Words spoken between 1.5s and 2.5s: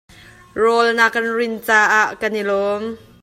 caah kan i